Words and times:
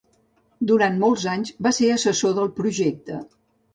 Durant 0.71 0.95
molts 1.03 1.27
anys 1.33 1.53
va 1.67 1.75
ser 1.81 1.91
assessor 1.99 2.35
del 2.39 2.53
projecte. 2.61 3.21